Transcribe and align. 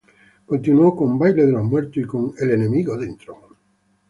Continuó 0.47 0.95
con 0.95 1.19
"Baile 1.19 1.45
de 1.45 1.51
los 1.51 1.63
Muertos" 1.63 1.97
y 1.97 2.05
con 2.05 2.33
"El 2.39 2.49
Enemigo 2.49 2.97
Dentro". 2.97 3.49